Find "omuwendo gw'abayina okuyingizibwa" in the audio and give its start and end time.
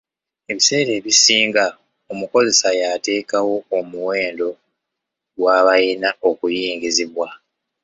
3.77-7.27